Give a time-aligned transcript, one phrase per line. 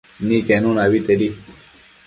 [0.27, 1.27] Niquenuna abetedi